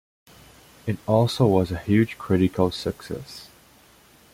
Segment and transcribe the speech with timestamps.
[0.87, 3.51] It also was a huge critical success.